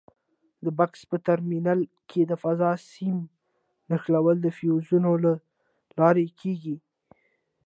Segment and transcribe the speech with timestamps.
[0.63, 2.61] د بکس په ترمینل کې د فاز
[2.93, 3.17] سیم
[3.89, 5.33] نښلول د فیوزونو له
[5.97, 6.75] لارې کېږي.